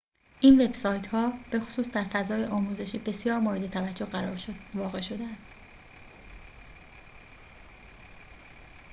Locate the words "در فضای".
1.89-2.43